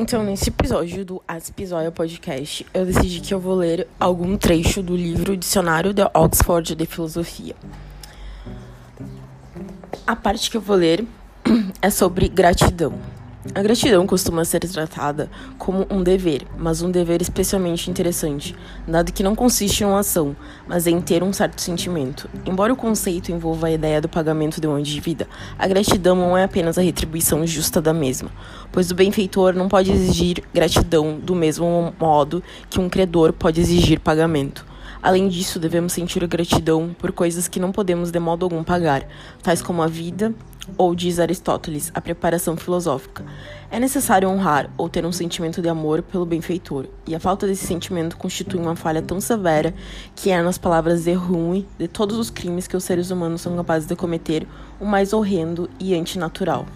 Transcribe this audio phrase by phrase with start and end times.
[0.00, 4.96] Então, nesse episódio do Aspisoia Podcast, eu decidi que eu vou ler algum trecho do
[4.96, 7.54] livro Dicionário de Oxford de Filosofia.
[10.06, 11.04] A parte que eu vou ler
[11.82, 12.94] é sobre gratidão.
[13.54, 18.54] A gratidão costuma ser tratada como um dever, mas um dever especialmente interessante,
[18.86, 20.36] dado que não consiste em uma ação,
[20.68, 22.28] mas em ter um certo sentimento.
[22.44, 25.26] Embora o conceito envolva a ideia do pagamento de uma dívida,
[25.58, 28.30] a gratidão não é apenas a retribuição justa da mesma,
[28.70, 34.00] pois o benfeitor não pode exigir gratidão do mesmo modo que um credor pode exigir
[34.00, 34.66] pagamento.
[35.02, 39.02] Além disso, devemos sentir gratidão por coisas que não podemos de modo algum pagar,
[39.42, 40.34] tais como a vida,
[40.76, 43.24] ou diz Aristóteles, a preparação filosófica.
[43.70, 47.66] É necessário honrar ou ter um sentimento de amor pelo benfeitor, e a falta desse
[47.66, 49.74] sentimento constitui uma falha tão severa
[50.14, 53.56] que é, nas palavras de Rumi, de todos os crimes que os seres humanos são
[53.56, 54.46] capazes de cometer,
[54.80, 56.66] o mais horrendo e antinatural.